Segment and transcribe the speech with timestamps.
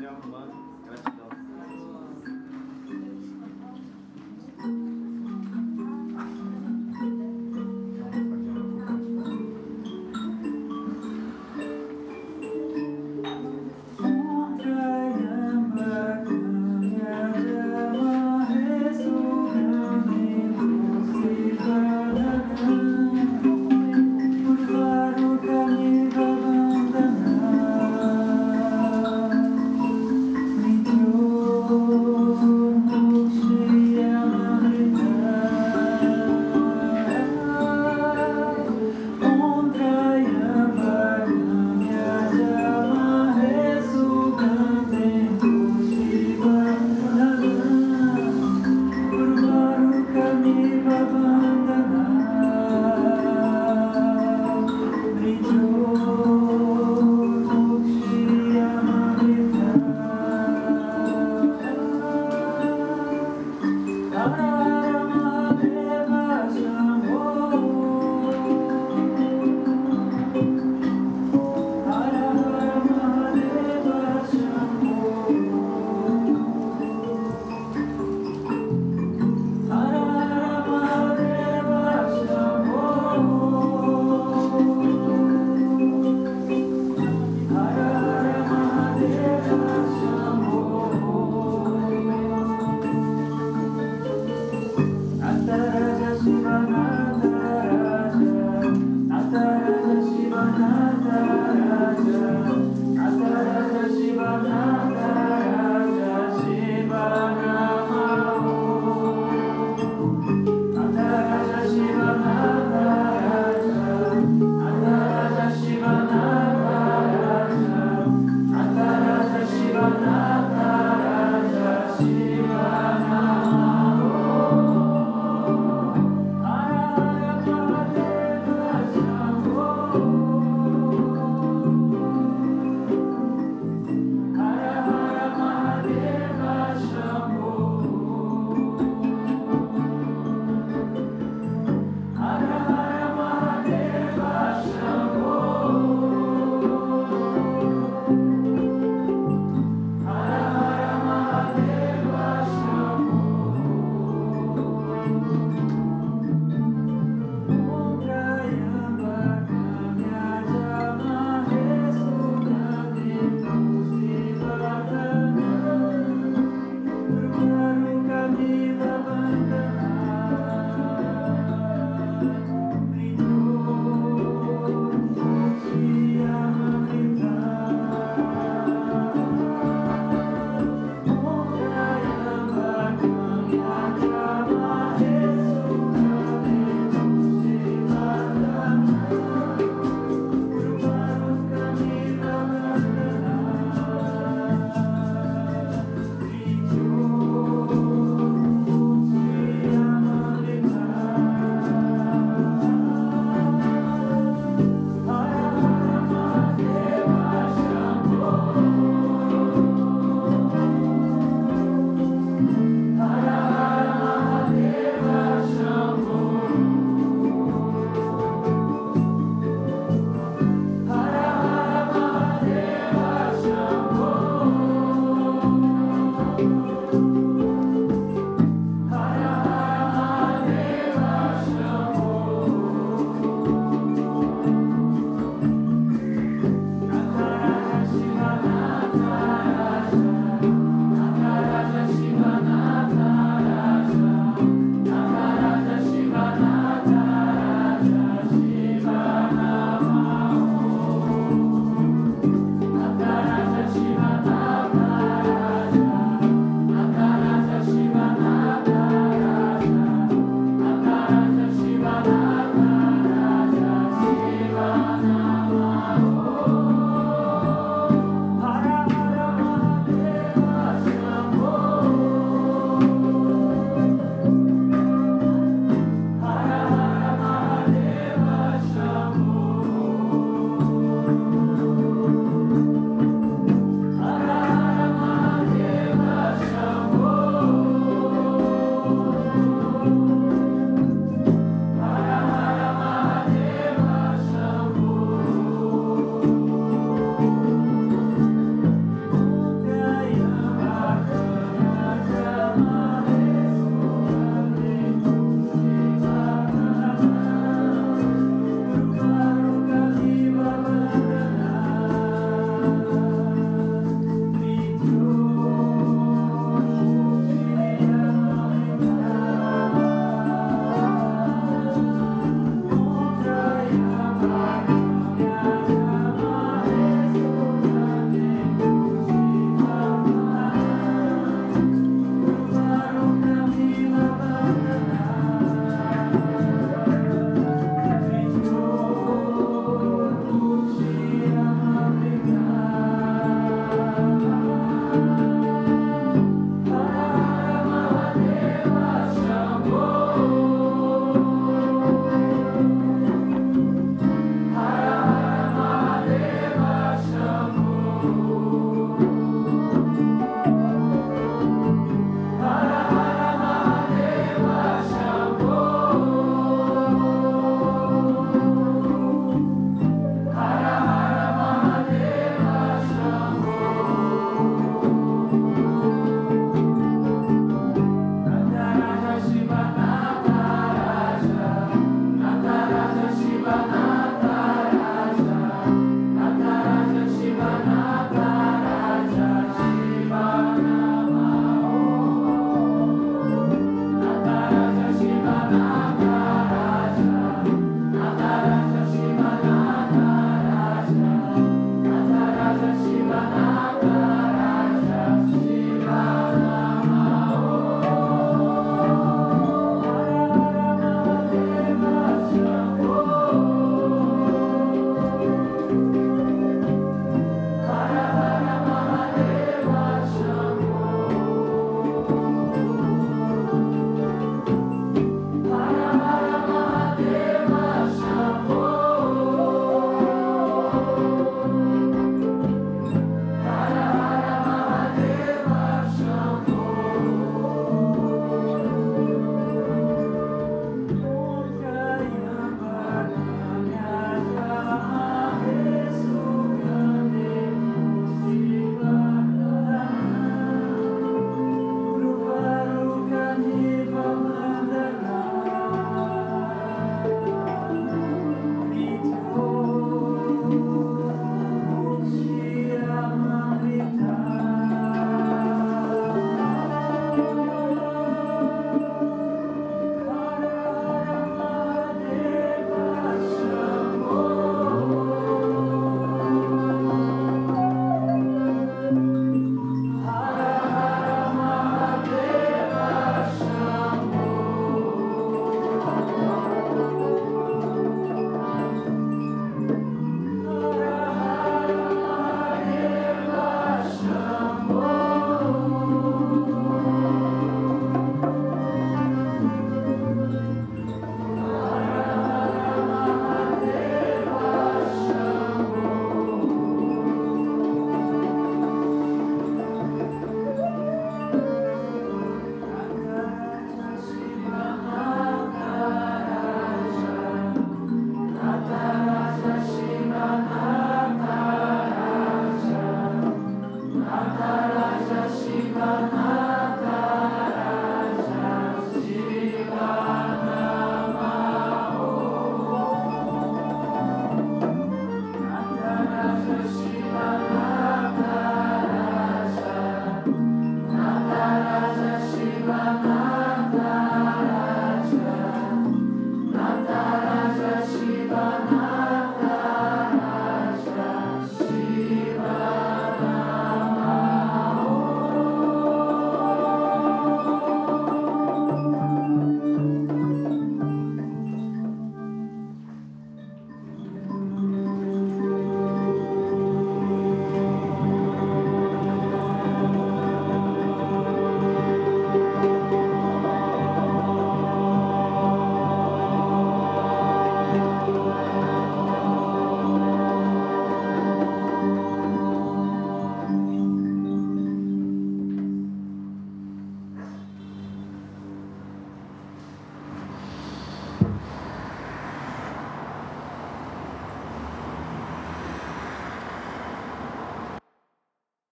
[0.00, 0.80] Senhor, humano.
[0.86, 1.19] Gratidão.